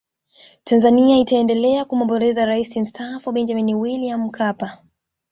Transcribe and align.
tanzania 0.63 1.17
itaendelea 1.17 1.85
kumwombolezea 1.85 2.45
rais 2.45 2.77
mstaafu 2.77 3.31
benjamin 3.31 3.73
william 3.75 4.21
mkapa 4.21 4.77